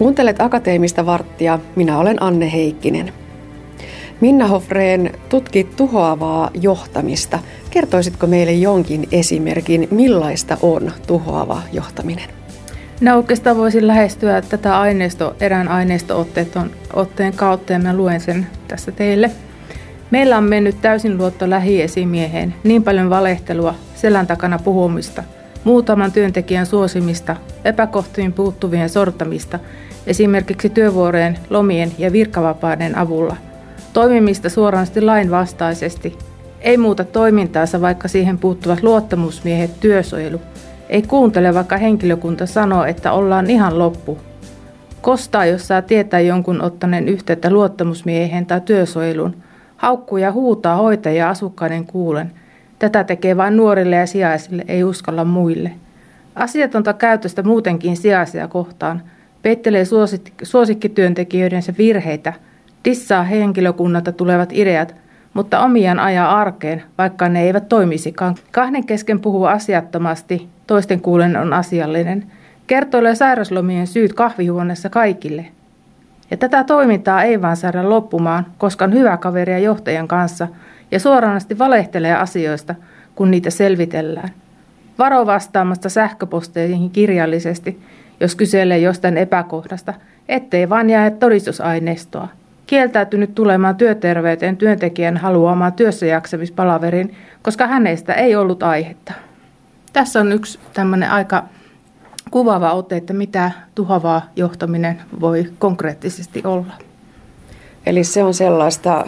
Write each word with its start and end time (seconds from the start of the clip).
Kuuntelet 0.00 0.40
Akateemista 0.40 1.06
varttia, 1.06 1.58
minä 1.76 1.98
olen 1.98 2.22
Anne 2.22 2.52
Heikkinen. 2.52 3.12
Minna 4.20 4.46
Hofreen 4.46 5.12
tutkit 5.28 5.76
tuhoavaa 5.76 6.50
johtamista. 6.60 7.38
Kertoisitko 7.70 8.26
meille 8.26 8.52
jonkin 8.52 9.08
esimerkin, 9.12 9.88
millaista 9.90 10.56
on 10.62 10.92
tuhoava 11.06 11.62
johtaminen? 11.72 12.30
No 13.00 13.16
oikeastaan 13.16 13.56
voisin 13.56 13.86
lähestyä 13.86 14.42
tätä 14.42 14.80
aineisto, 14.80 15.36
erään 15.40 15.68
aineisto-otteen 15.68 17.32
kautta 17.36 17.72
ja 17.72 17.78
mä 17.78 17.96
luen 17.96 18.20
sen 18.20 18.46
tässä 18.68 18.92
teille. 18.92 19.30
Meillä 20.10 20.38
on 20.38 20.44
mennyt 20.44 20.80
täysin 20.82 21.18
luotto 21.18 21.50
lähiesimieheen, 21.50 22.54
niin 22.64 22.82
paljon 22.82 23.10
valehtelua, 23.10 23.74
selän 23.94 24.26
takana 24.26 24.58
puhumista, 24.58 25.24
muutaman 25.64 26.12
työntekijän 26.12 26.66
suosimista, 26.66 27.36
epäkohtiin 27.64 28.32
puuttuvien 28.32 28.88
sortamista, 28.88 29.58
esimerkiksi 30.06 30.70
työvuorojen, 30.70 31.38
lomien 31.50 31.92
ja 31.98 32.12
virkavapaiden 32.12 32.98
avulla, 32.98 33.36
toimimista 33.92 34.48
suorasti 34.48 35.00
lainvastaisesti, 35.00 36.18
ei 36.60 36.76
muuta 36.76 37.04
toimintaansa, 37.04 37.80
vaikka 37.80 38.08
siihen 38.08 38.38
puuttuvat 38.38 38.82
luottamusmiehet, 38.82 39.80
työsuojelu, 39.80 40.40
ei 40.88 41.02
kuuntele, 41.02 41.54
vaikka 41.54 41.76
henkilökunta 41.76 42.46
sanoo, 42.46 42.84
että 42.84 43.12
ollaan 43.12 43.50
ihan 43.50 43.78
loppu. 43.78 44.18
Kostaa, 45.00 45.46
jos 45.46 45.68
saa 45.68 45.82
tietää 45.82 46.20
jonkun 46.20 46.62
ottaneen 46.62 47.08
yhteyttä 47.08 47.50
luottamusmiehen 47.50 48.46
tai 48.46 48.60
työsuojelun. 48.60 49.36
Haukkuu 49.76 50.18
ja 50.18 50.32
huutaa 50.32 50.76
hoitajia 50.76 51.28
asukkaiden 51.28 51.86
kuulen. 51.86 52.32
Tätä 52.80 53.04
tekee 53.04 53.36
vain 53.36 53.56
nuorille 53.56 53.96
ja 53.96 54.06
sijaisille, 54.06 54.64
ei 54.68 54.84
uskalla 54.84 55.24
muille. 55.24 55.72
Asiatonta 56.34 56.92
käytöstä 56.92 57.42
muutenkin 57.42 57.96
sijaisia 57.96 58.48
kohtaan. 58.48 59.02
Peittelee 59.42 59.84
suosikkityöntekijöidensä 60.42 61.74
virheitä. 61.78 62.32
Dissaa 62.84 63.22
henkilökunnalta 63.22 64.12
tulevat 64.12 64.52
ideat, 64.52 64.94
mutta 65.34 65.60
omiaan 65.60 65.98
ajaa 65.98 66.40
arkeen, 66.40 66.82
vaikka 66.98 67.28
ne 67.28 67.42
eivät 67.42 67.68
toimisikaan. 67.68 68.34
Kahden 68.52 68.86
kesken 68.86 69.20
puhuu 69.20 69.44
asiattomasti, 69.44 70.48
toisten 70.66 71.00
kuulen 71.00 71.36
on 71.36 71.52
asiallinen. 71.52 72.26
Kertoilee 72.66 73.14
sairaslomien 73.14 73.86
syyt 73.86 74.12
kahvihuoneessa 74.12 74.88
kaikille. 74.88 75.46
Ja 76.30 76.36
tätä 76.36 76.64
toimintaa 76.64 77.22
ei 77.22 77.42
vaan 77.42 77.56
saada 77.56 77.88
loppumaan, 77.88 78.46
koska 78.58 78.84
on 78.84 78.92
hyvä 78.92 79.16
kaveria 79.16 79.58
johtajan 79.58 80.08
kanssa 80.08 80.48
ja 80.90 81.00
suoranasti 81.00 81.58
valehtelee 81.58 82.14
asioista, 82.14 82.74
kun 83.14 83.30
niitä 83.30 83.50
selvitellään. 83.50 84.30
Varo 84.98 85.26
vastaamasta 85.26 85.88
sähköposteihin 85.88 86.90
kirjallisesti, 86.90 87.80
jos 88.20 88.34
kyselee 88.34 88.78
jostain 88.78 89.16
epäkohdasta, 89.16 89.94
ettei 90.28 90.68
vain 90.68 90.90
jää 90.90 91.10
todistusaineistoa. 91.10 92.28
Kieltäytynyt 92.66 93.34
tulemaan 93.34 93.76
työterveyteen 93.76 94.56
työntekijän 94.56 95.16
haluamaan 95.16 95.72
työssäjaksamispalaverin, 95.72 97.16
koska 97.42 97.66
hänestä 97.66 98.14
ei 98.14 98.36
ollut 98.36 98.62
aihetta. 98.62 99.12
Tässä 99.92 100.20
on 100.20 100.32
yksi 100.32 100.58
tämmöinen 100.72 101.10
aika 101.10 101.44
kuvaava 102.30 102.72
ote, 102.72 102.96
että 102.96 103.12
mitä 103.12 103.50
tuhavaa 103.74 104.22
johtaminen 104.36 105.00
voi 105.20 105.46
konkreettisesti 105.58 106.42
olla. 106.44 106.72
Eli 107.86 108.04
se 108.04 108.22
on 108.24 108.34
sellaista 108.34 109.04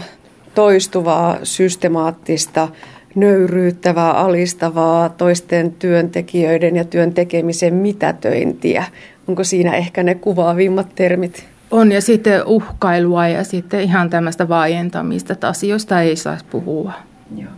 toistuvaa, 0.55 1.39
systemaattista, 1.43 2.69
nöyryyttävää, 3.15 4.13
alistavaa 4.13 5.09
toisten 5.09 5.73
työntekijöiden 5.73 6.77
ja 6.77 6.85
työn 6.85 7.13
tekemisen 7.15 7.75
mitätöintiä. 7.75 8.85
Onko 9.29 9.45
siinä 9.45 9.75
ehkä 9.75 10.03
ne 10.03 10.15
kuvaavimmat 10.15 10.95
termit? 10.95 11.45
On 11.71 11.93
ja 11.93 12.01
sitten 12.01 12.47
uhkailua 12.47 13.29
ja 13.29 13.45
sitten 13.45 13.81
ihan 13.81 14.11
tämmöistä 14.11 14.49
vaientamista, 14.49 15.33
että 15.33 15.49
asioista 15.49 16.01
ei 16.01 16.17
saisi 16.17 16.45
puhua. 16.51 16.93
Joo. 17.37 17.51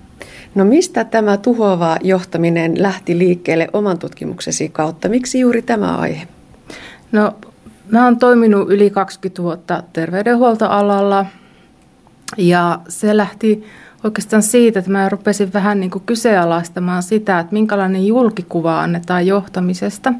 No 0.54 0.65
mistä 0.65 1.04
tämä 1.04 1.37
tuhoava 1.37 1.97
johtaminen 2.03 2.83
lähti 2.83 3.19
liikkeelle 3.19 3.69
oman 3.72 3.99
tutkimuksesi 3.99 4.69
kautta? 4.69 5.09
Miksi 5.09 5.41
juuri 5.41 5.62
tämä 5.62 5.97
aihe? 5.97 6.28
No 7.12 7.33
mä 7.91 8.04
oon 8.04 8.19
toiminut 8.19 8.71
yli 8.71 8.91
20 8.91 9.43
vuotta 9.43 9.83
terveydenhuoltoalalla 9.93 11.27
ja 12.36 12.80
se 12.88 13.16
lähti 13.16 13.64
oikeastaan 14.04 14.42
siitä, 14.42 14.78
että 14.78 14.90
mä 14.90 15.08
rupesin 15.08 15.52
vähän 15.52 15.80
niin 15.80 15.90
kuin 15.90 16.02
kyseenalaistamaan 16.06 17.02
sitä, 17.02 17.38
että 17.38 17.52
minkälainen 17.52 18.06
julkikuva 18.06 18.80
annetaan 18.80 19.26
johtamisesta. 19.26 20.12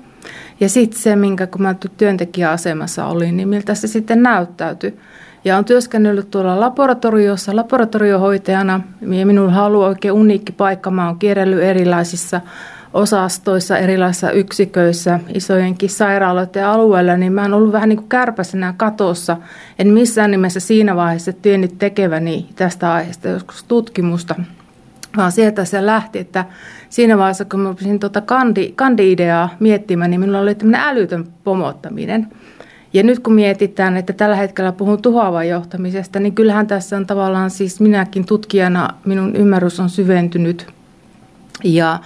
Ja 0.60 0.69
sitten 0.69 1.00
se, 1.00 1.16
minkä 1.16 1.47
kun 1.47 1.62
mä 1.62 1.75
työntekijäasemassa 1.97 3.06
olin, 3.06 3.37
niin 3.37 3.48
miltä 3.48 3.75
se 3.75 3.87
sitten 3.87 4.22
näyttäytyi. 4.22 4.98
Ja 5.44 5.59
on 5.59 5.65
työskennellyt 5.65 6.31
tuolla 6.31 6.60
laboratoriossa 6.60 7.56
laboratoriohoitajana. 7.56 8.81
Ja 9.00 9.26
minulla 9.26 9.60
on 9.60 9.66
ollut 9.66 9.82
oikein 9.82 10.12
uniikki 10.12 10.53
paikka. 10.53 10.91
Mä 10.91 11.06
oon 11.06 11.19
kierrellyt 11.19 11.62
erilaisissa 11.62 12.41
osastoissa, 12.94 13.78
erilaisissa 13.78 14.31
yksiköissä, 14.31 15.21
isojenkin 15.34 15.91
sairaaloiden 15.91 16.66
alueella, 16.66 17.16
niin 17.16 17.32
mä 17.32 17.43
oon 17.43 17.55
ollut 17.55 17.72
vähän 17.72 17.88
niin 17.88 17.97
kuin 17.97 18.09
kärpäsenä 18.09 18.75
katossa. 18.77 19.37
En 19.78 19.88
missään 19.88 20.31
nimessä 20.31 20.60
siinä 20.60 20.97
vaiheessa 20.97 21.33
tiennyt 21.33 21.78
tekeväni 21.78 22.49
tästä 22.56 22.93
aiheesta 22.93 23.28
joskus 23.28 23.65
tutkimusta, 23.65 24.34
vaan 25.16 25.33
sieltä 25.33 25.65
se 25.65 25.87
lähti, 25.87 26.19
että 26.19 26.44
siinä 26.88 27.19
vaiheessa, 27.19 27.44
kun 27.44 27.60
mä 27.60 27.69
rupesin 27.69 28.00
tuota 28.00 28.21
kandi, 28.21 28.72
kandi-ideaa 28.72 29.49
miettimään, 29.60 30.10
niin 30.10 30.21
minulla 30.21 30.41
oli 30.41 30.54
tämmöinen 30.54 30.81
älytön 30.81 31.25
pomottaminen– 31.44 32.27
ja 32.94 33.03
nyt 33.03 33.19
kun 33.19 33.34
mietitään, 33.34 33.97
että 33.97 34.12
tällä 34.12 34.37
hetkellä 34.37 34.72
puhun 34.72 35.03
tuhoavan 35.03 35.49
johtamisesta, 35.49 36.21
niin 36.21 36.34
kyllähän 36.34 36.66
tässä 36.66 36.97
on 36.97 37.06
tavallaan 37.06 37.50
siis 37.50 37.81
minäkin 37.81 38.27
tutkijana, 38.27 38.88
minun 39.04 39.37
ymmärrys 39.37 39.81
on 39.81 39.91
syventynyt. 39.91 40.66
Ja 41.65 41.99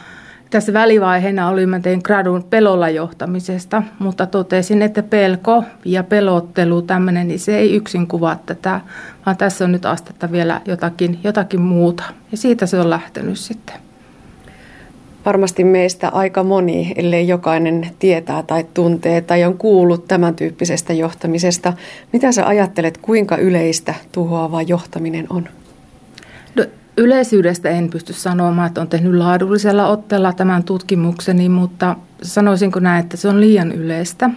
tässä 0.50 0.72
välivaiheena 0.72 1.48
oli, 1.48 1.66
mä 1.66 1.80
tein 1.80 2.00
gradun 2.04 2.44
pelolla 2.50 2.88
johtamisesta, 2.88 3.82
mutta 3.98 4.26
totesin, 4.26 4.82
että 4.82 5.02
pelko 5.02 5.64
ja 5.84 6.02
pelottelu, 6.02 6.82
tämmöinen, 6.82 7.28
niin 7.28 7.40
se 7.40 7.58
ei 7.58 7.74
yksin 7.74 8.06
kuvaa 8.06 8.36
tätä, 8.46 8.80
vaan 9.26 9.36
tässä 9.36 9.64
on 9.64 9.72
nyt 9.72 9.86
astetta 9.86 10.32
vielä 10.32 10.60
jotakin, 10.64 11.18
jotakin 11.24 11.60
muuta. 11.60 12.04
Ja 12.30 12.36
siitä 12.36 12.66
se 12.66 12.80
on 12.80 12.90
lähtenyt 12.90 13.38
sitten 13.38 13.76
varmasti 15.26 15.64
meistä 15.64 16.08
aika 16.08 16.42
moni, 16.42 16.92
ellei 16.96 17.28
jokainen 17.28 17.90
tietää 17.98 18.42
tai 18.42 18.64
tuntee 18.74 19.20
tai 19.20 19.44
on 19.44 19.58
kuullut 19.58 20.08
tämän 20.08 20.34
tyyppisestä 20.34 20.92
johtamisesta. 20.92 21.72
Mitä 22.12 22.32
sä 22.32 22.46
ajattelet, 22.46 22.98
kuinka 22.98 23.36
yleistä 23.36 23.94
tuhoava 24.12 24.62
johtaminen 24.62 25.26
on? 25.30 25.48
Yleisyydestä 26.98 27.68
en 27.68 27.90
pysty 27.90 28.12
sanomaan, 28.12 28.66
että 28.66 28.80
on 28.80 28.88
tehnyt 28.88 29.14
laadullisella 29.14 29.86
otteella 29.86 30.32
tämän 30.32 30.64
tutkimukseni, 30.64 31.48
mutta 31.48 31.96
sanoisinko 32.22 32.80
näin, 32.80 33.04
että 33.04 33.16
se 33.16 33.28
on 33.28 33.40
liian 33.40 33.72
yleistä. 33.72 34.30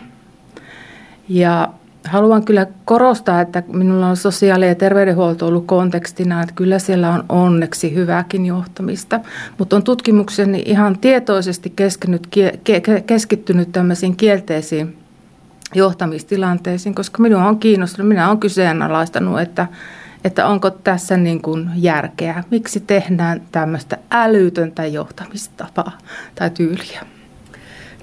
Ja 1.30 1.70
haluan 2.08 2.46
kyllä 2.46 2.68
korostaa, 2.86 3.42
että 3.42 3.64
minulla 3.68 4.08
on 4.08 4.18
sosiaali- 4.18 4.68
ja 4.68 4.76
terveydenhuolto 4.76 5.48
ollut 5.48 5.66
kontekstina, 5.66 6.42
että 6.42 6.56
kyllä 6.56 6.80
siellä 6.80 7.10
on 7.10 7.24
onneksi 7.30 7.96
hyvääkin 7.96 8.46
johtamista, 8.46 9.20
mutta 9.58 9.76
on 9.76 9.84
tutkimukseni 9.84 10.64
ihan 10.66 11.00
tietoisesti 11.00 11.74
keskittynyt 13.08 13.72
tämmöisiin 13.72 14.16
kielteisiin 14.16 14.98
johtamistilanteisiin, 15.76 16.96
koska 16.96 17.22
minua 17.22 17.46
on 17.46 17.60
kiinnostunut, 17.60 18.10
minä 18.10 18.28
olen 18.28 18.40
kyseenalaistanut, 18.40 19.40
että, 19.40 19.68
että 20.24 20.48
onko 20.48 20.70
tässä 20.70 21.18
niin 21.18 21.42
kuin 21.42 21.70
järkeä, 21.76 22.44
miksi 22.52 22.80
tehdään 22.80 23.42
tämmöistä 23.52 23.98
älytöntä 24.12 24.86
johtamistapaa 24.86 25.92
tai 26.36 26.50
tyyliä. 26.50 27.02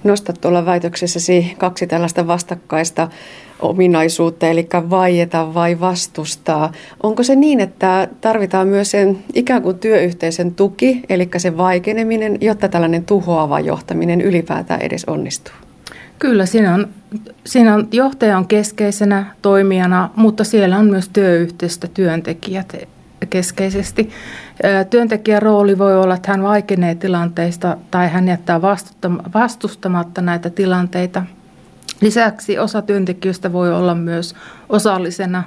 Nostat 0.05 0.41
tuolla 0.41 0.67
väitöksessäsi 0.67 1.55
kaksi 1.59 1.87
tällaista 1.87 2.26
vastakkaista 2.26 3.09
ominaisuutta, 3.61 4.47
eli 4.47 4.69
vaieta 4.91 5.55
vai 5.55 5.81
vastustaa. 5.81 6.73
Onko 7.03 7.23
se 7.23 7.37
niin, 7.37 7.61
että 7.61 8.09
tarvitaan 8.21 8.69
myös 8.69 8.91
sen 8.91 9.19
ikään 9.35 9.62
kuin 9.62 9.79
työyhteisön 9.79 10.55
tuki, 10.55 11.03
eli 11.09 11.29
se 11.37 11.56
vaikeneminen, 11.56 12.38
jotta 12.41 12.69
tällainen 12.69 13.05
tuhoava 13.05 13.61
johtaminen 13.61 14.21
ylipäätään 14.21 14.82
edes 14.82 15.05
onnistuu? 15.05 15.68
Kyllä, 16.19 16.47
siinä 16.47 16.75
on, 16.75 16.88
siinä 17.44 17.75
on 17.75 17.88
johtaja 17.93 18.38
on 18.38 18.49
keskeisenä 18.49 19.26
toimijana, 19.43 20.11
mutta 20.17 20.44
siellä 20.44 20.79
on 20.79 20.87
myös 20.87 21.09
työyhteistä 21.09 21.88
työntekijät 21.94 22.76
keskeisesti. 23.31 24.11
Työntekijän 24.91 25.43
rooli 25.43 25.79
voi 25.79 25.97
olla, 25.97 26.15
että 26.15 26.32
hän 26.32 26.43
vaikenee 26.43 26.94
tilanteista 26.94 27.76
tai 27.91 28.09
hän 28.09 28.29
jättää 28.29 28.62
vastustamatta 29.32 30.20
näitä 30.20 30.50
tilanteita– 30.50 31.23
Lisäksi 32.00 32.59
osa 32.59 32.82
työntekijöistä 32.82 33.53
voi 33.53 33.75
olla 33.75 33.94
myös 33.94 34.35
osallisena. 34.69 35.44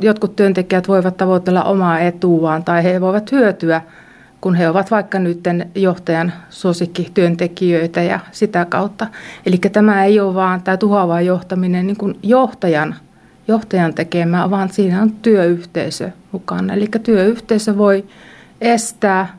Jotkut 0.00 0.36
työntekijät 0.36 0.88
voivat 0.88 1.16
tavoitella 1.16 1.62
omaa 1.62 2.00
etuaan 2.00 2.64
tai 2.64 2.84
he 2.84 3.00
voivat 3.00 3.32
hyötyä 3.32 3.82
kun 4.44 4.54
he 4.54 4.68
ovat 4.68 4.90
vaikka 4.90 5.18
nyt 5.18 5.40
johtajan 5.74 6.32
suosikkityöntekijöitä 6.50 8.02
ja 8.02 8.20
sitä 8.32 8.64
kautta. 8.64 9.06
Eli 9.46 9.56
tämä 9.56 10.04
ei 10.04 10.20
ole 10.20 10.34
vaan 10.34 10.62
tämä 10.62 10.76
tuhoava 10.76 11.20
johtaminen 11.20 11.86
niin 11.86 11.96
kuin 11.96 12.18
johtajan, 12.22 12.94
johtajan 13.48 13.94
tekemää, 13.94 14.50
vaan 14.50 14.72
siinä 14.72 15.02
on 15.02 15.12
työyhteisö 15.12 16.10
mukana. 16.32 16.74
Eli 16.74 16.86
työyhteisö 17.02 17.78
voi 17.78 18.04
estää, 18.60 19.38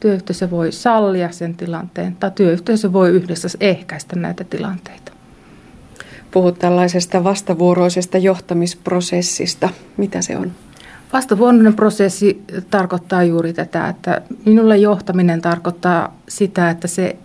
työyhteisö 0.00 0.50
voi 0.50 0.72
sallia 0.72 1.32
sen 1.32 1.54
tilanteen 1.54 2.16
tai 2.16 2.30
työyhteisö 2.30 2.92
voi 2.92 3.10
yhdessä 3.10 3.48
ehkäistä 3.60 4.16
näitä 4.16 4.44
tilanteita. 4.44 5.12
Puhut 6.30 6.58
tällaisesta 6.58 7.24
vastavuoroisesta 7.24 8.18
johtamisprosessista. 8.18 9.68
Mitä 9.96 10.22
se 10.22 10.36
on? 10.36 10.52
Vastavuoroinen 11.12 11.74
prosessi 11.74 12.44
tarkoittaa 12.70 13.22
juuri 13.22 13.52
tätä, 13.52 13.88
että 13.88 14.22
minulle 14.44 14.76
johtaminen 14.76 15.40
tarkoittaa 15.40 16.16
sitä, 16.28 16.70
että 16.70 16.88
se, 16.88 17.16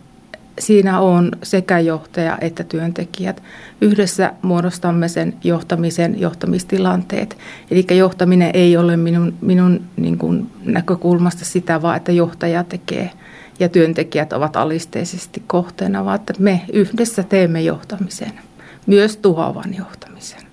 siinä 0.60 1.00
on 1.00 1.32
sekä 1.44 1.80
johtaja 1.80 2.38
että 2.42 2.64
työntekijät. 2.64 3.44
Yhdessä 3.82 4.34
muodostamme 4.42 5.08
sen 5.08 5.34
johtamisen 5.44 6.20
johtamistilanteet. 6.20 7.38
Eli 7.72 7.86
johtaminen 7.98 8.52
ei 8.54 8.78
ole 8.78 8.98
minun, 8.98 9.34
minun 9.42 9.82
niin 9.98 10.18
kuin 10.18 10.52
näkökulmasta 10.66 11.46
sitä, 11.46 11.82
vaan 11.82 11.98
että 11.98 12.12
johtaja 12.12 12.64
tekee 12.64 13.12
ja 13.60 13.70
työntekijät 13.70 14.34
ovat 14.34 14.56
alisteisesti 14.56 15.44
kohteena, 15.48 16.06
vaan 16.06 16.16
että 16.16 16.34
me 16.40 16.62
yhdessä 16.74 17.24
teemme 17.24 17.62
johtamisen, 17.62 18.34
myös 18.86 19.18
tuhoavan 19.18 19.76
johtamisen. 19.76 20.47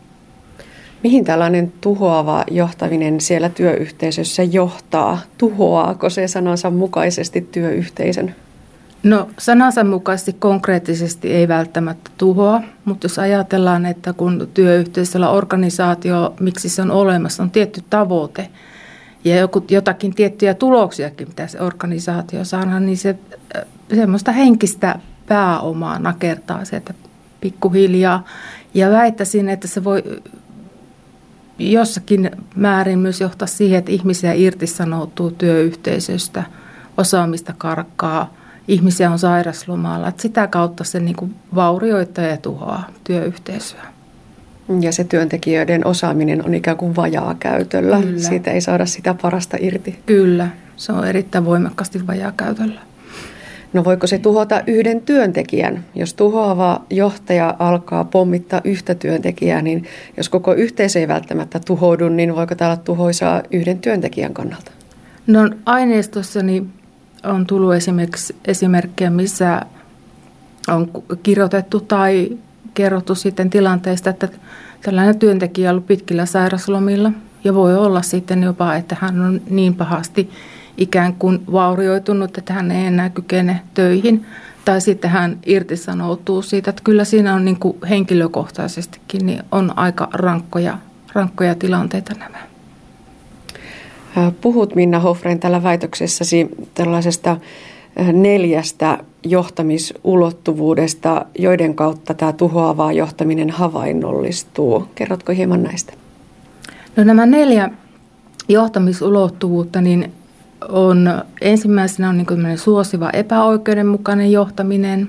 Mihin 1.04 1.24
tällainen 1.24 1.72
tuhoava 1.80 2.44
johtaminen 2.50 3.20
siellä 3.20 3.48
työyhteisössä 3.48 4.42
johtaa? 4.42 5.18
Tuhoaako 5.38 6.10
se 6.10 6.28
sanansa 6.28 6.70
mukaisesti 6.70 7.48
työyhteisön? 7.52 8.34
No 9.02 9.28
sanansa 9.38 9.84
mukaisesti 9.84 10.32
konkreettisesti 10.32 11.32
ei 11.32 11.48
välttämättä 11.48 12.10
tuhoa, 12.18 12.62
mutta 12.84 13.04
jos 13.04 13.18
ajatellaan, 13.18 13.86
että 13.86 14.12
kun 14.12 14.48
työyhteisöllä 14.54 15.30
organisaatio, 15.30 16.34
miksi 16.40 16.68
se 16.68 16.82
on 16.82 16.90
olemassa, 16.90 17.42
on 17.42 17.50
tietty 17.50 17.82
tavoite 17.90 18.48
ja 19.24 19.36
joku, 19.36 19.64
jotakin 19.70 20.14
tiettyjä 20.14 20.54
tuloksiakin 20.54 21.28
mitä 21.28 21.46
se 21.46 21.60
organisaatio 21.60 22.44
saada, 22.44 22.80
niin 22.80 22.98
se 22.98 23.18
semmoista 23.94 24.32
henkistä 24.32 24.98
pääomaa 25.26 25.98
nakertaa 25.98 26.64
sieltä 26.64 26.94
pikkuhiljaa. 27.40 28.24
Ja 28.74 28.90
väittäisin, 28.90 29.48
että 29.48 29.68
se 29.68 29.84
voi 29.84 30.02
jossakin 31.58 32.30
määrin 32.56 32.98
myös 32.98 33.20
johtaa 33.20 33.48
siihen, 33.48 33.78
että 33.78 33.92
ihmisiä 33.92 34.32
irtisanoutuu 34.32 35.30
työyhteisöstä, 35.30 36.42
osaamista 36.96 37.54
karkkaa, 37.58 38.34
ihmisiä 38.68 39.10
on 39.10 39.18
sairaslomalla. 39.18 40.08
Että 40.08 40.22
sitä 40.22 40.46
kautta 40.46 40.84
se 40.84 41.00
niin 41.00 41.16
kuin 41.16 41.34
vaurioittaa 41.54 42.24
ja 42.24 42.36
tuhoaa 42.36 42.88
työyhteisöä. 43.04 43.86
Ja 44.80 44.92
se 44.92 45.04
työntekijöiden 45.04 45.86
osaaminen 45.86 46.46
on 46.46 46.54
ikään 46.54 46.76
kuin 46.76 46.96
vajaa 46.96 47.34
käytöllä. 47.40 48.00
Kyllä. 48.00 48.18
Siitä 48.18 48.50
ei 48.50 48.60
saada 48.60 48.86
sitä 48.86 49.14
parasta 49.22 49.56
irti. 49.60 49.98
Kyllä, 50.06 50.48
se 50.76 50.92
on 50.92 51.06
erittäin 51.06 51.44
voimakkaasti 51.44 52.06
vajaa 52.06 52.32
käytöllä. 52.36 52.80
No 53.74 53.84
voiko 53.84 54.06
se 54.06 54.18
tuhota 54.18 54.62
yhden 54.66 55.00
työntekijän? 55.00 55.84
Jos 55.94 56.14
tuhoava 56.14 56.82
johtaja 56.90 57.54
alkaa 57.58 58.04
pommittaa 58.04 58.60
yhtä 58.64 58.94
työntekijää, 58.94 59.62
niin 59.62 59.84
jos 60.16 60.28
koko 60.28 60.52
yhteisö 60.52 61.00
ei 61.00 61.08
välttämättä 61.08 61.60
tuhoudu, 61.66 62.08
niin 62.08 62.36
voiko 62.36 62.54
tämä 62.54 62.70
olla 62.70 62.82
tuhoisaa 62.82 63.42
yhden 63.50 63.78
työntekijän 63.78 64.34
kannalta? 64.34 64.70
No 65.26 65.50
aineistossani 65.66 66.66
on 67.24 67.46
tullut 67.46 67.74
esimerkiksi 67.74 68.36
esimerkkejä, 68.44 69.10
missä 69.10 69.62
on 70.68 70.90
kirjoitettu 71.22 71.80
tai 71.80 72.38
kerrottu 72.74 73.14
sitten 73.14 73.50
tilanteesta, 73.50 74.10
että 74.10 74.28
tällainen 74.82 75.18
työntekijä 75.18 75.70
on 75.70 75.72
ollut 75.72 75.86
pitkillä 75.86 76.26
sairaslomilla 76.26 77.12
ja 77.44 77.54
voi 77.54 77.76
olla 77.76 78.02
sitten 78.02 78.42
jopa, 78.42 78.74
että 78.74 78.96
hän 79.00 79.20
on 79.20 79.40
niin 79.50 79.74
pahasti 79.74 80.30
ikään 80.78 81.14
kuin 81.14 81.42
vaurioitunut, 81.52 82.38
että 82.38 82.52
hän 82.52 82.70
ei 82.70 82.86
enää 82.86 83.10
kykene 83.10 83.60
töihin. 83.74 84.26
Tai 84.64 84.80
sitten 84.80 85.10
hän 85.10 85.38
irtisanoutuu 85.46 86.42
siitä, 86.42 86.70
että 86.70 86.82
kyllä 86.84 87.04
siinä 87.04 87.34
on 87.34 87.44
niin 87.44 87.58
kuin 87.58 87.76
henkilökohtaisestikin 87.88 89.26
niin 89.26 89.42
on 89.52 89.78
aika 89.78 90.08
rankkoja, 90.12 90.78
rankkoja 91.12 91.54
tilanteita 91.54 92.14
nämä. 92.14 92.38
Puhut 94.40 94.74
Minna 94.74 95.00
Hofrein 95.00 95.40
tällä 95.40 95.62
väitöksessäsi 95.62 96.48
tällaisesta 96.74 97.36
neljästä 98.12 98.98
johtamisulottuvuudesta, 99.22 101.26
joiden 101.38 101.74
kautta 101.74 102.14
tämä 102.14 102.32
tuhoavaa 102.32 102.92
johtaminen 102.92 103.50
havainnollistuu. 103.50 104.88
Kerrotko 104.94 105.32
hieman 105.32 105.62
näistä? 105.62 105.92
No 106.96 107.04
nämä 107.04 107.26
neljä 107.26 107.70
johtamisulottuvuutta, 108.48 109.80
niin 109.80 110.12
on 110.68 111.22
ensimmäisenä 111.40 112.08
on 112.08 112.16
niin 112.16 112.58
suosiva 112.58 113.10
epäoikeudenmukainen 113.10 114.32
johtaminen. 114.32 115.08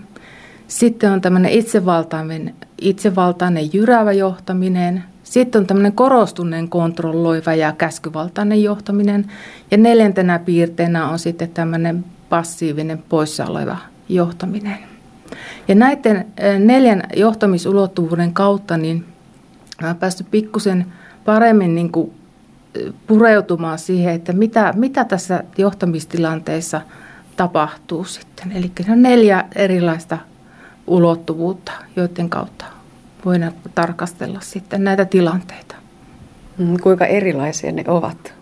Sitten 0.67 1.11
on 1.11 1.21
tämmöinen 1.21 1.51
itsevaltainen, 1.51 2.55
itsevaltainen 2.81 3.69
jyräävä 3.73 4.11
johtaminen. 4.11 5.03
Sitten 5.23 5.59
on 5.59 5.67
tämmöinen 5.67 5.93
korostuneen 5.93 6.69
kontrolloiva 6.69 7.53
ja 7.53 7.71
käskyvaltainen 7.71 8.63
johtaminen. 8.63 9.31
Ja 9.71 9.77
neljäntenä 9.77 10.39
piirteenä 10.39 11.09
on 11.09 11.19
sitten 11.19 11.49
tämmöinen 11.49 12.05
passiivinen 12.29 13.03
poissa 13.09 13.45
oleva 13.45 13.77
johtaminen. 14.09 14.77
Ja 15.67 15.75
näiden 15.75 16.25
neljän 16.59 17.03
johtamisulottuvuuden 17.15 18.33
kautta 18.33 18.77
niin 18.77 19.05
olen 19.83 19.95
päästy 19.95 20.25
pikkusen 20.31 20.85
paremmin 21.25 21.75
niin 21.75 21.91
kuin 21.91 22.11
pureutumaan 23.07 23.79
siihen, 23.79 24.13
että 24.13 24.33
mitä, 24.33 24.73
mitä 24.75 25.05
tässä 25.05 25.43
johtamistilanteessa 25.57 26.81
tapahtuu 27.37 28.03
sitten. 28.03 28.51
Eli 28.51 28.71
se 28.85 28.91
on 28.91 29.01
neljä 29.01 29.45
erilaista 29.55 30.17
ulottuvuutta, 30.87 31.71
joiden 31.95 32.29
kautta 32.29 32.65
voidaan 33.25 33.53
tarkastella 33.75 34.39
sitten 34.41 34.83
näitä 34.83 35.05
tilanteita. 35.05 35.75
Mm, 36.57 36.77
kuinka 36.83 37.05
erilaisia 37.05 37.71
ne 37.71 37.83
ovat, 37.87 38.33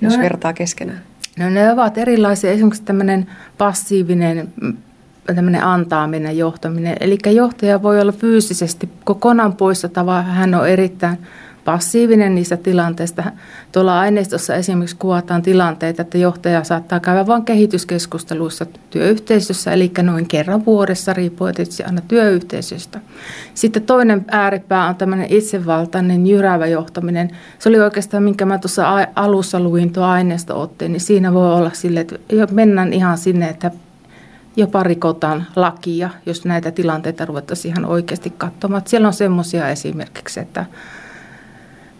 jos 0.00 0.16
no, 0.16 0.22
vertaa 0.22 0.52
keskenään? 0.52 1.00
No 1.38 1.50
ne 1.50 1.72
ovat 1.72 1.98
erilaisia. 1.98 2.50
Esimerkiksi 2.50 2.82
tämmöinen 2.82 3.26
passiivinen 3.58 4.52
mm, 4.60 4.76
tämmöinen 5.34 5.64
antaaminen, 5.64 6.38
johtaminen. 6.38 6.96
Eli 7.00 7.18
johtaja 7.26 7.82
voi 7.82 8.00
olla 8.00 8.12
fyysisesti 8.12 8.90
kokonaan 9.04 9.56
poissa, 9.56 9.88
tavalla 9.88 10.22
hän 10.22 10.54
on 10.54 10.68
erittäin 10.68 11.18
passiivinen 11.64 12.34
niissä 12.34 12.56
tilanteista. 12.56 13.22
Tuolla 13.72 14.00
aineistossa 14.00 14.54
esimerkiksi 14.54 14.96
kuvataan 14.96 15.42
tilanteita, 15.42 16.02
että 16.02 16.18
johtaja 16.18 16.64
saattaa 16.64 17.00
käydä 17.00 17.26
vain 17.26 17.44
kehityskeskusteluissa 17.44 18.66
työyhteisössä, 18.90 19.72
eli 19.72 19.92
noin 20.02 20.28
kerran 20.28 20.64
vuodessa, 20.64 21.12
riippuen 21.12 21.54
tietysti 21.54 21.82
aina 21.82 22.00
työyhteisöstä. 22.08 23.00
Sitten 23.54 23.82
toinen 23.82 24.24
ääripää 24.30 24.88
on 24.88 24.96
tämmöinen 24.96 25.26
itsevaltainen, 25.30 26.26
jyräävä 26.26 26.66
johtaminen. 26.66 27.30
Se 27.58 27.68
oli 27.68 27.80
oikeastaan, 27.80 28.22
minkä 28.22 28.44
mä 28.44 28.58
tuossa 28.58 29.06
alussa 29.14 29.60
luin 29.60 29.92
tuo 29.92 30.04
aineisto-otteen, 30.04 30.92
niin 30.92 31.00
siinä 31.00 31.34
voi 31.34 31.54
olla 31.54 31.70
sille, 31.72 32.00
että 32.00 32.18
mennään 32.52 32.92
ihan 32.92 33.18
sinne, 33.18 33.48
että 33.48 33.70
jopa 34.56 34.82
rikotaan 34.82 35.46
lakia, 35.56 36.10
jos 36.26 36.44
näitä 36.44 36.70
tilanteita 36.70 37.24
ruvettaisiin 37.24 37.72
ihan 37.72 37.84
oikeasti 37.84 38.30
katsomaan. 38.38 38.82
Siellä 38.86 39.06
on 39.06 39.12
semmoisia 39.14 39.68
esimerkiksi, 39.68 40.40
että 40.40 40.66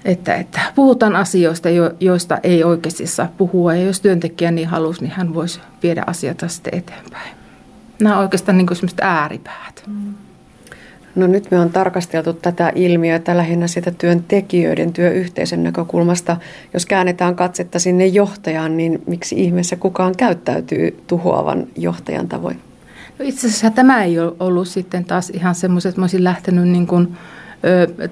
että, 0.05 0.35
että 0.35 0.61
puhutaan 0.75 1.17
asioista, 1.17 1.69
joista 2.01 2.39
ei 2.43 2.65
oikeasti 2.65 3.07
saa 3.07 3.33
puhua. 3.39 3.75
Ja 3.75 3.83
jos 3.83 4.01
työntekijä 4.01 4.51
niin 4.51 4.69
halusi, 4.69 5.01
niin 5.01 5.13
hän 5.13 5.35
voisi 5.35 5.61
viedä 5.83 6.05
asioita 6.07 6.49
sitten 6.49 6.79
eteenpäin. 6.79 7.31
Nämä 8.03 8.17
on 8.17 8.23
oikeastaan 8.23 8.59
niin 8.59 8.67
kuin 8.67 8.79
ääripäät. 9.01 9.83
Mm. 9.87 10.15
No 11.15 11.27
nyt 11.27 11.51
me 11.51 11.61
on 11.61 11.71
tarkasteltu 11.71 12.33
tätä 12.33 12.73
ilmiötä 12.75 13.37
lähinnä 13.37 13.67
sitä 13.67 13.91
työntekijöiden, 13.91 14.93
työyhteisön 14.93 15.63
näkökulmasta. 15.63 16.37
Jos 16.75 16.87
käännetään 16.87 17.37
katsetta 17.37 17.79
sinne 17.79 18.07
johtajaan, 18.07 18.77
niin 18.77 19.03
miksi 19.07 19.43
ihmeessä 19.43 19.77
kukaan 19.77 20.17
käyttäytyy 20.17 21.03
tuhoavan 21.07 21.67
johtajan 21.77 22.29
tavoin? 22.29 22.61
No 23.19 23.25
itse 23.25 23.47
asiassa 23.47 23.71
tämä 23.71 24.05
ei 24.05 24.21
ole 24.21 24.33
ollut 24.41 24.69
sitten 24.69 25.05
taas 25.05 25.31
ihan 25.31 25.55
semmoiset, 25.55 25.91
että 25.91 26.01
mä 26.01 26.05
olisin 26.05 26.25
lähtenyt 26.25 26.69
niin 26.69 26.87
kuin 26.87 27.17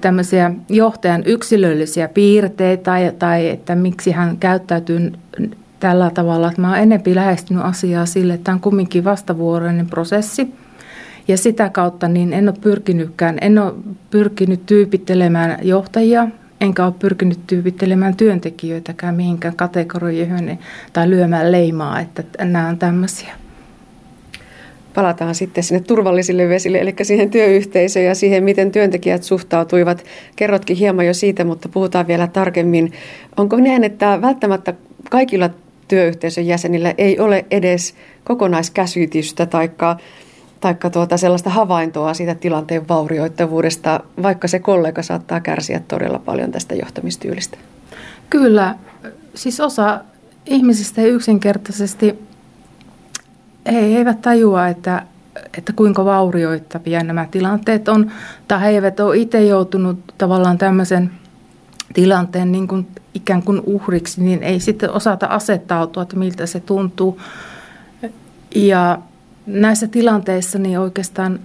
tämmöisiä 0.01 0.51
johtajan 0.69 1.23
yksilöllisiä 1.25 2.07
piirteitä 2.07 2.83
tai, 2.83 3.11
tai 3.19 3.49
että 3.49 3.75
miksi 3.75 4.11
hän 4.11 4.37
käyttäytyy 4.37 5.11
tällä 5.79 6.11
tavalla. 6.13 6.47
Että 6.47 6.61
mä 6.61 6.69
oon 6.69 6.79
enempi 6.79 7.15
lähestynyt 7.15 7.63
asiaa 7.63 8.05
sille, 8.05 8.33
että 8.33 8.43
tämä 8.43 8.55
on 8.55 8.61
kumminkin 8.61 9.03
vastavuoroinen 9.03 9.87
prosessi. 9.87 10.53
Ja 11.27 11.37
sitä 11.37 11.69
kautta 11.69 12.07
niin 12.07 12.33
en 12.33 12.49
ole 12.49 12.57
pyrkinytkään, 12.61 13.37
en 13.41 13.59
ole 13.59 13.73
pyrkinyt 14.09 14.65
tyypittelemään 14.65 15.57
johtajia 15.61 16.27
enkä 16.61 16.85
ole 16.85 16.93
pyrkinyt 16.99 17.39
tyypittelemään 17.47 18.15
työntekijöitäkään 18.15 19.15
mihinkään 19.15 19.55
kategorioihin 19.55 20.59
tai 20.93 21.09
lyömään 21.09 21.51
leimaa, 21.51 21.99
että 21.99 22.23
nämä 22.45 22.67
on 22.67 22.77
tämmöisiä. 22.77 23.33
Palataan 24.93 25.35
sitten 25.35 25.63
sinne 25.63 25.81
turvallisille 25.81 26.49
vesille, 26.49 26.77
eli 26.77 26.95
siihen 27.01 27.29
työyhteisöön 27.29 28.05
ja 28.05 28.15
siihen, 28.15 28.43
miten 28.43 28.71
työntekijät 28.71 29.23
suhtautuivat. 29.23 30.03
Kerrotkin 30.35 30.77
hieman 30.77 31.05
jo 31.05 31.13
siitä, 31.13 31.43
mutta 31.43 31.69
puhutaan 31.69 32.07
vielä 32.07 32.27
tarkemmin. 32.27 32.93
Onko 33.37 33.55
niin, 33.55 33.83
että 33.83 34.19
välttämättä 34.21 34.73
kaikilla 35.09 35.49
työyhteisön 35.87 36.47
jäsenillä 36.47 36.93
ei 36.97 37.19
ole 37.19 37.45
edes 37.51 37.95
kokonaiskäsitystä 38.23 39.45
tai 39.45 39.69
taikka 40.59 40.89
tuota 40.89 41.17
sellaista 41.17 41.49
havaintoa 41.49 42.13
siitä 42.13 42.35
tilanteen 42.35 42.87
vaurioittavuudesta, 42.87 43.99
vaikka 44.23 44.47
se 44.47 44.59
kollega 44.59 45.03
saattaa 45.03 45.39
kärsiä 45.39 45.81
todella 45.87 46.19
paljon 46.19 46.51
tästä 46.51 46.75
johtamistyylistä? 46.75 47.57
Kyllä. 48.29 48.75
Siis 49.35 49.59
osa 49.59 49.99
ihmisistä 50.45 51.01
ei 51.01 51.09
yksinkertaisesti 51.09 52.19
he 53.65 53.79
eivät 53.79 54.21
tajua, 54.21 54.67
että, 54.67 55.01
että 55.57 55.73
kuinka 55.73 56.05
vaurioittavia 56.05 57.03
nämä 57.03 57.27
tilanteet 57.31 57.87
on, 57.87 58.11
tai 58.47 58.61
he 58.61 58.69
eivät 58.69 58.99
ole 58.99 59.17
itse 59.17 59.45
joutunut 59.45 59.99
tavallaan 60.17 60.57
tämmöisen 60.57 61.11
tilanteen 61.93 62.51
niin 62.51 62.67
kuin 62.67 62.87
ikään 63.13 63.43
kuin 63.43 63.61
uhriksi, 63.65 64.23
niin 64.23 64.43
ei 64.43 64.59
sitten 64.59 64.91
osata 64.91 65.25
asettautua, 65.25 66.03
että 66.03 66.15
miltä 66.15 66.45
se 66.45 66.59
tuntuu. 66.59 67.21
Ja 68.55 68.99
näissä 69.45 69.87
tilanteissa 69.87 70.59
niin 70.59 70.79
oikeastaan 70.79 71.39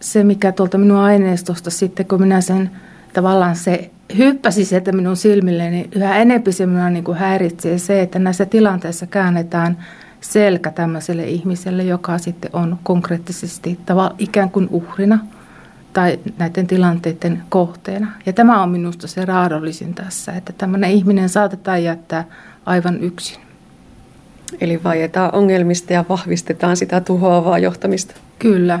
se, 0.00 0.24
mikä 0.24 0.52
tuolta 0.52 0.78
minun 0.78 0.98
aineistosta 0.98 1.70
sitten, 1.70 2.06
kun 2.06 2.20
minä 2.20 2.40
sen 2.40 2.70
tavallaan 3.12 3.56
se 3.56 3.90
hyppäsi 4.18 4.64
sieltä 4.64 4.92
minun 4.92 5.16
silmille, 5.16 5.70
niin 5.70 5.90
yhä 5.94 6.16
enempi 6.16 6.52
se 6.52 6.66
minua 6.66 6.90
niin 6.90 7.04
kuin 7.04 7.18
häiritsee 7.18 7.78
se, 7.78 8.00
että 8.02 8.18
näissä 8.18 8.46
tilanteissa 8.46 9.06
käännetään 9.06 9.84
selkä 10.20 10.70
tämmöiselle 10.70 11.24
ihmiselle, 11.24 11.84
joka 11.84 12.18
sitten 12.18 12.50
on 12.52 12.78
konkreettisesti 12.82 13.78
tavallaan 13.86 14.16
ikään 14.18 14.50
kuin 14.50 14.68
uhrina 14.70 15.18
tai 15.92 16.18
näiden 16.38 16.66
tilanteiden 16.66 17.42
kohteena. 17.48 18.12
Ja 18.26 18.32
tämä 18.32 18.62
on 18.62 18.70
minusta 18.70 19.08
se 19.08 19.24
raadollisin 19.24 19.94
tässä, 19.94 20.32
että 20.32 20.52
tämmöinen 20.58 20.90
ihminen 20.90 21.28
saatetaan 21.28 21.84
jättää 21.84 22.24
aivan 22.66 23.00
yksin. 23.00 23.38
Eli 24.60 24.84
vaietaan 24.84 25.34
ongelmista 25.34 25.92
ja 25.92 26.04
vahvistetaan 26.08 26.76
sitä 26.76 27.00
tuhoavaa 27.00 27.58
johtamista. 27.58 28.14
Kyllä. 28.38 28.80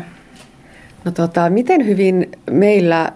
No 1.04 1.10
tota, 1.10 1.50
miten 1.50 1.86
hyvin 1.86 2.30
meillä 2.50 3.12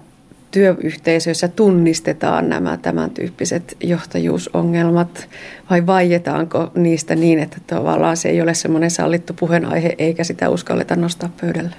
työyhteisöissä 0.52 1.48
tunnistetaan 1.48 2.48
nämä 2.48 2.76
tämän 2.76 3.10
tyyppiset 3.10 3.76
johtajuusongelmat 3.82 5.28
vai 5.70 5.86
vaietaanko 5.86 6.70
niistä 6.74 7.14
niin, 7.14 7.38
että 7.38 7.56
tavallaan 7.66 8.16
se 8.16 8.28
ei 8.28 8.42
ole 8.42 8.54
semmoinen 8.54 8.90
sallittu 8.90 9.34
puheenaihe 9.34 9.94
eikä 9.98 10.24
sitä 10.24 10.48
uskalleta 10.48 10.96
nostaa 10.96 11.30
pöydälle? 11.40 11.76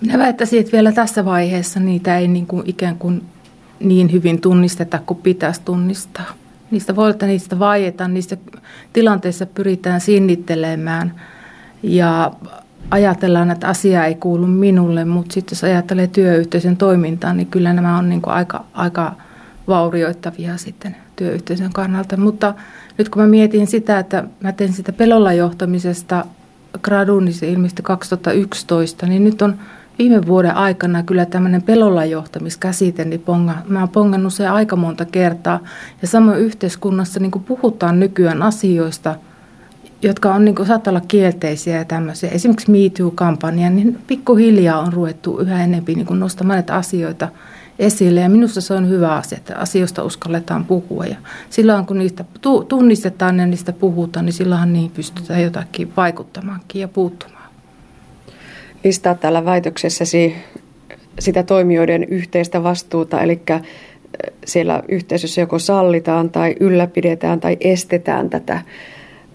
Minä 0.00 0.18
väittäisin, 0.18 0.60
että 0.60 0.72
vielä 0.72 0.92
tässä 0.92 1.24
vaiheessa 1.24 1.80
niitä 1.80 2.18
ei 2.18 2.28
niin 2.28 2.46
kuin 2.46 2.62
ikään 2.66 2.96
kuin 2.98 3.22
niin 3.80 4.12
hyvin 4.12 4.40
tunnisteta 4.40 4.98
kuin 5.06 5.20
pitäisi 5.22 5.60
tunnistaa. 5.64 6.34
Niistä 6.70 6.96
voi 6.96 7.10
että 7.10 7.26
niistä 7.26 7.58
vaieta, 7.58 8.08
niistä 8.08 8.36
tilanteissa 8.92 9.46
pyritään 9.46 10.00
sinnittelemään 10.00 11.20
ja 11.82 12.32
ajatellaan, 12.90 13.50
että 13.50 13.68
asia 13.68 14.04
ei 14.04 14.14
kuulu 14.14 14.46
minulle, 14.46 15.04
mutta 15.04 15.34
sitten 15.34 15.56
jos 15.56 15.64
ajattelee 15.64 16.06
työyhteisön 16.06 16.76
toimintaa, 16.76 17.32
niin 17.32 17.46
kyllä 17.46 17.72
nämä 17.72 17.98
on 17.98 18.08
niin 18.08 18.22
kuin 18.22 18.34
aika, 18.34 18.64
aika 18.74 19.12
vaurioittavia 19.68 20.56
sitten 20.56 20.96
työyhteisön 21.16 21.72
kannalta. 21.72 22.16
Mutta 22.16 22.54
nyt 22.98 23.08
kun 23.08 23.22
mä 23.22 23.28
mietin 23.28 23.66
sitä, 23.66 23.98
että 23.98 24.24
mä 24.40 24.52
teen 24.52 24.72
sitä 24.72 24.92
pelolla 24.92 25.32
johtamisesta 25.32 26.24
graduun, 26.82 27.24
niin 27.24 27.34
se 27.34 27.48
ilmestyi 27.48 27.82
2011, 27.82 29.06
niin 29.06 29.24
nyt 29.24 29.42
on 29.42 29.58
viime 29.98 30.26
vuoden 30.26 30.54
aikana 30.54 31.02
kyllä 31.02 31.26
tämmöinen 31.26 31.62
pelolla 31.62 32.04
johtamiskäsite, 32.04 33.04
niin 33.04 33.20
ponga, 33.20 33.54
mä 33.68 33.80
oon 33.80 33.88
pongannut 33.88 34.34
se 34.34 34.48
aika 34.48 34.76
monta 34.76 35.04
kertaa. 35.04 35.60
Ja 36.02 36.08
samoin 36.08 36.40
yhteiskunnassa 36.40 37.20
niin 37.20 37.30
puhutaan 37.46 38.00
nykyään 38.00 38.42
asioista, 38.42 39.14
jotka 40.02 40.34
on, 40.34 40.44
niin 40.44 40.54
kuin, 40.54 40.66
saattaa 40.66 40.90
olla 40.90 41.02
kielteisiä 41.08 41.76
ja 41.76 41.84
tämmöisiä. 41.84 42.30
Esimerkiksi 42.30 42.70
Me 42.70 42.78
Too-kampanja, 42.78 43.70
niin 43.70 43.98
pikkuhiljaa 44.06 44.80
on 44.80 44.92
ruvettu 44.92 45.38
yhä 45.38 45.64
enemmän 45.64 45.84
niin 45.86 46.06
nostamaan 46.10 46.56
näitä 46.56 46.74
asioita 46.74 47.28
esille. 47.78 48.20
Ja 48.20 48.28
minusta 48.28 48.60
se 48.60 48.74
on 48.74 48.88
hyvä 48.88 49.14
asia, 49.14 49.38
että 49.38 49.56
asioista 49.56 50.04
uskalletaan 50.04 50.64
puhua. 50.64 51.04
Ja 51.04 51.16
silloin 51.50 51.86
kun 51.86 51.98
niistä 51.98 52.24
tunnistetaan 52.68 53.38
ja 53.38 53.46
niistä 53.46 53.72
puhutaan, 53.72 54.24
niin 54.24 54.32
silloinhan 54.32 54.72
niihin 54.72 54.90
pystytään 54.90 55.42
jotakin 55.42 55.92
vaikuttamaankin 55.96 56.80
ja 56.80 56.88
puuttumaan 56.88 57.36
listaa 58.84 59.14
täällä 59.14 59.44
väitöksessäsi 59.44 60.36
sitä 61.18 61.42
toimijoiden 61.42 62.04
yhteistä 62.04 62.62
vastuuta, 62.62 63.22
eli 63.22 63.42
siellä 64.46 64.82
yhteisössä 64.88 65.40
joko 65.40 65.58
sallitaan 65.58 66.30
tai 66.30 66.56
ylläpidetään 66.60 67.40
tai 67.40 67.56
estetään 67.60 68.30
tätä 68.30 68.60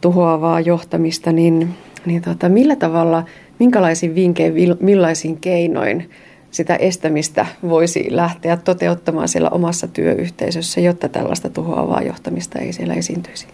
tuhoavaa 0.02 0.60
johtamista, 0.60 1.32
niin, 1.32 1.74
niin 2.06 2.22
tota, 2.22 2.50
millä 2.50 2.76
tavalla, 2.76 3.24
minkälaisin 3.60 4.16
vinkein, 4.16 4.54
millaisin 4.80 5.38
keinoin 5.38 6.10
sitä 6.52 6.76
estämistä 6.76 7.46
voisi 7.70 8.08
lähteä 8.10 8.58
toteuttamaan 8.58 9.28
siellä 9.28 9.50
omassa 9.50 9.88
työyhteisössä, 9.88 10.82
jotta 10.82 11.10
tällaista 11.10 11.50
tuhoavaa 11.50 12.02
johtamista 12.02 12.60
ei 12.60 12.74
siellä 12.74 12.94
esiintyisi? 12.94 13.48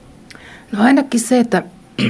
No 0.71 0.83
ainakin 0.83 1.19
se, 1.19 1.39
että 1.39 1.63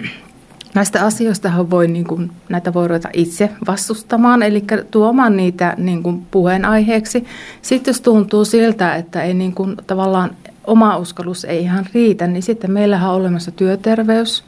Näistä 0.78 1.06
asioista 1.06 1.52
voi, 1.70 1.88
niin 1.88 2.06
kuin, 2.06 2.32
näitä 2.50 2.74
voi 2.74 2.88
ruveta 2.88 3.10
itse 3.14 3.50
vastustamaan, 3.68 4.44
eli 4.44 4.64
tuomaan 4.92 5.38
niitä 5.38 5.74
niin 5.78 6.04
kuin, 6.04 6.26
puheenaiheeksi. 6.32 7.26
Sitten 7.62 7.92
jos 7.92 8.02
tuntuu 8.02 8.46
siltä, 8.46 8.96
että 8.96 9.24
ei 9.24 9.34
niin 9.34 9.54
kuin, 9.54 9.76
tavallaan 9.88 10.30
oma 10.68 10.98
uskallus 10.98 11.46
ei 11.46 11.62
ihan 11.62 11.86
riitä, 11.94 12.28
niin 12.28 12.44
sitten 12.44 12.72
meillähän 12.72 13.10
on 13.10 13.16
olemassa 13.16 13.52
työterveys, 13.52 14.44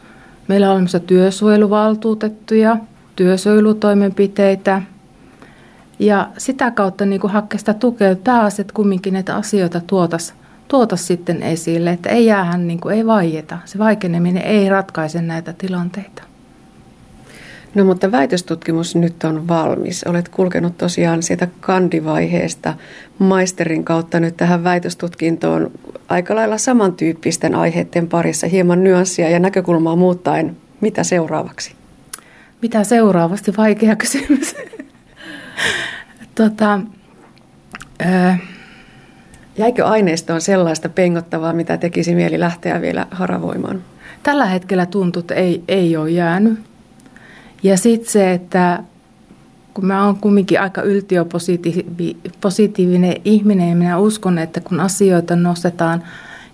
meillä 0.48 0.68
on 0.68 0.74
olemassa 0.74 1.00
työsuojeluvaltuutettuja, 1.00 2.78
työsuojelutoimenpiteitä, 3.16 4.82
ja 6.00 6.30
sitä 6.38 6.72
kautta 6.72 7.06
niin 7.06 7.22
kuin 7.22 7.34
hakea 7.34 7.60
sitä 7.60 7.74
tukea 7.74 8.16
taas, 8.16 8.60
että 8.60 8.74
kumminkin 8.74 9.14
näitä 9.14 9.36
asioita 9.36 9.82
tuotas, 9.88 10.34
tuotas 10.68 11.08
sitten 11.08 11.44
esille, 11.44 11.92
että 11.92 12.10
ei 12.10 12.26
jäähän, 12.26 12.68
niin 12.68 12.80
kuin, 12.80 12.96
ei 12.96 13.06
vaieta. 13.06 13.58
Se 13.66 13.80
vaikeneminen 13.80 14.44
ei 14.44 14.70
ratkaise 14.70 15.22
näitä 15.22 15.54
tilanteita. 15.54 16.29
No 17.76 17.84
mutta 17.84 18.12
väitöstutkimus 18.12 18.96
nyt 18.96 19.24
on 19.24 19.48
valmis. 19.48 20.04
Olet 20.04 20.30
kulkenut 20.30 20.78
tosiaan 20.78 21.24
sieltä 21.24 21.48
kandivaiheesta 21.60 22.74
maisterin 23.20 23.84
kautta 23.84 24.20
nyt 24.20 24.38
tähän 24.38 24.64
väitöstutkintoon 24.64 25.72
aika 26.08 26.36
lailla 26.36 26.58
samantyyppisten 26.58 27.56
aiheiden 27.56 28.08
parissa, 28.08 28.48
hieman 28.48 28.84
nyanssia 28.84 29.30
ja 29.30 29.40
näkökulmaa 29.40 29.96
muuttaen. 29.96 30.58
Mitä 30.82 31.04
seuraavaksi? 31.04 31.72
Mitä 32.62 32.84
seuraavasti? 32.84 33.54
Vaikea 33.58 33.96
kysymys. 33.96 34.56
tota, 36.36 36.80
äh, 38.06 38.42
Jäikö 39.60 39.86
aineistoon 39.86 40.42
sellaista 40.42 40.90
pengottavaa, 40.90 41.54
mitä 41.54 41.78
tekisi 41.78 42.16
mieli 42.16 42.40
lähteä 42.40 42.82
vielä 42.82 43.08
haravoimaan? 43.12 43.82
Tällä 44.24 44.46
hetkellä 44.46 44.86
tuntuu, 44.86 45.20
että 45.20 45.34
ei, 45.34 45.64
ei 45.68 45.98
ole 45.98 46.10
jäänyt. 46.10 46.69
Ja 47.64 47.78
sitten 47.78 48.12
se, 48.12 48.32
että 48.32 48.84
kun 49.74 49.86
mä 49.86 50.06
oon 50.06 50.18
kumminkin 50.18 50.62
aika 50.62 50.82
yltiöpositiivinen 50.82 53.16
ihminen 53.26 53.70
ja 53.70 53.76
minä 53.76 53.98
uskon, 53.98 54.38
että 54.38 54.62
kun 54.62 54.80
asioita 54.80 55.36
nostetaan 55.36 56.04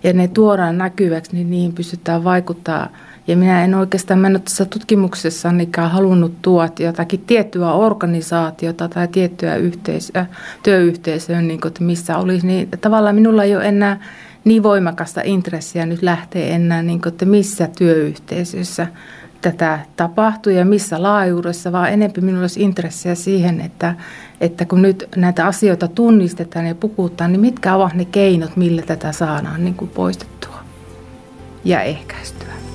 ja 0.02 0.12
ne 0.12 0.28
tuodaan 0.28 0.78
näkyväksi, 0.78 1.32
niin 1.32 1.50
niihin 1.50 1.72
pystytään 1.72 2.24
vaikuttaa. 2.24 2.88
Ja 3.26 3.36
minä 3.36 3.64
en 3.64 3.74
oikeastaan 3.74 4.20
mennyt 4.20 4.44
tässä 4.44 4.64
tutkimuksessa 4.64 5.48
halunnut 5.88 6.42
tuoda 6.42 6.72
jotakin 6.78 7.24
tiettyä 7.26 7.72
organisaatiota 7.72 8.88
tai 8.88 9.08
tiettyä 9.08 9.56
yhteisöä, 9.56 10.26
työyhteisöä, 10.62 11.40
niin 11.40 11.60
kuin, 11.60 11.68
että 11.68 11.84
missä 11.84 12.18
olisi. 12.18 12.46
Niin 12.46 12.68
tavallaan 12.80 13.14
minulla 13.14 13.44
ei 13.44 13.56
ole 13.56 13.68
enää 13.68 14.00
niin 14.44 14.62
voimakasta 14.62 15.20
intressiä 15.24 15.86
nyt 15.86 16.02
lähteä 16.02 16.46
enää, 16.46 16.82
niin 16.82 17.00
kuin, 17.00 17.12
että 17.12 17.24
missä 17.24 17.68
työyhteisössä 17.78 18.86
tätä 19.52 19.78
tapahtuu 19.96 20.52
ja 20.52 20.64
missä 20.64 21.02
laajuudessa, 21.02 21.72
vaan 21.72 21.92
enempi 21.92 22.20
minulla 22.20 22.42
olisi 22.42 22.62
intressiä 22.62 23.14
siihen, 23.14 23.60
että, 23.60 23.94
että 24.40 24.64
kun 24.64 24.82
nyt 24.82 25.08
näitä 25.16 25.46
asioita 25.46 25.88
tunnistetaan 25.88 26.66
ja 26.66 26.74
puhutaan, 26.74 27.32
niin 27.32 27.40
mitkä 27.40 27.74
ovat 27.74 27.94
ne 27.94 28.04
keinot, 28.04 28.56
millä 28.56 28.82
tätä 28.82 29.12
saadaan 29.12 29.64
niin 29.64 29.74
kuin 29.74 29.90
poistettua 29.90 30.56
ja 31.64 31.82
ehkäistyä. 31.82 32.65